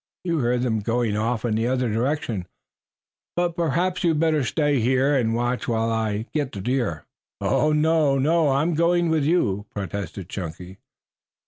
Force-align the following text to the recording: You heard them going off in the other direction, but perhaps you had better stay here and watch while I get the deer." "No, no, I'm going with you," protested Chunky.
You 0.23 0.39
heard 0.39 0.63
them 0.63 0.79
going 0.79 1.15
off 1.15 1.45
in 1.45 1.53
the 1.53 1.67
other 1.67 1.87
direction, 1.87 2.47
but 3.35 3.55
perhaps 3.55 4.03
you 4.03 4.09
had 4.09 4.19
better 4.19 4.43
stay 4.43 4.79
here 4.79 5.15
and 5.15 5.35
watch 5.35 5.67
while 5.67 5.91
I 5.91 6.25
get 6.33 6.53
the 6.53 6.59
deer." 6.59 7.05
"No, 7.39 7.71
no, 7.71 8.49
I'm 8.49 8.73
going 8.73 9.09
with 9.11 9.25
you," 9.25 9.67
protested 9.69 10.27
Chunky. 10.27 10.79